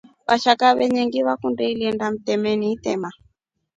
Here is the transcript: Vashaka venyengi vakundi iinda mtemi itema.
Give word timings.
Vashaka 0.27 0.75
venyengi 0.77 1.19
vakundi 1.27 1.65
iinda 1.73 2.07
mtemi 2.13 2.51
itema. 2.73 3.09